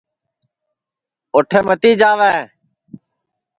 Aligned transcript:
اُوٹھے 1.33 1.59
متی 1.67 1.91
جاوے 1.99 2.31